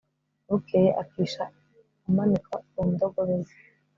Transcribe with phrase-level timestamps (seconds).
[0.49, 1.43] bukeye, akisha
[2.07, 3.53] amanuka ku ndogobe ye